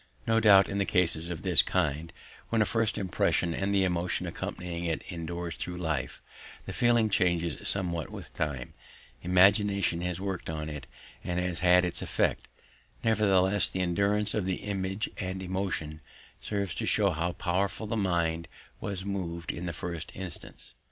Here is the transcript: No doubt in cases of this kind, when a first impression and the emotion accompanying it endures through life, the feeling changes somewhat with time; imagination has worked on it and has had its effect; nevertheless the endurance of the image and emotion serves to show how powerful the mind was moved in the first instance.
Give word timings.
No 0.25 0.39
doubt 0.39 0.67
in 0.67 0.83
cases 0.85 1.29
of 1.29 1.43
this 1.43 1.61
kind, 1.61 2.11
when 2.49 2.59
a 2.59 2.65
first 2.65 2.97
impression 2.97 3.53
and 3.53 3.71
the 3.71 3.83
emotion 3.83 4.25
accompanying 4.25 4.85
it 4.85 5.03
endures 5.11 5.53
through 5.55 5.77
life, 5.77 6.23
the 6.65 6.73
feeling 6.73 7.07
changes 7.07 7.59
somewhat 7.67 8.09
with 8.09 8.33
time; 8.33 8.73
imagination 9.21 10.01
has 10.01 10.19
worked 10.19 10.49
on 10.49 10.69
it 10.71 10.87
and 11.23 11.39
has 11.39 11.59
had 11.59 11.85
its 11.85 12.01
effect; 12.01 12.47
nevertheless 13.03 13.69
the 13.69 13.81
endurance 13.81 14.33
of 14.33 14.45
the 14.45 14.55
image 14.63 15.07
and 15.17 15.43
emotion 15.43 16.01
serves 16.39 16.73
to 16.73 16.87
show 16.87 17.11
how 17.11 17.33
powerful 17.33 17.85
the 17.85 17.95
mind 17.95 18.47
was 18.79 19.05
moved 19.05 19.51
in 19.51 19.67
the 19.67 19.71
first 19.71 20.11
instance. 20.15 20.73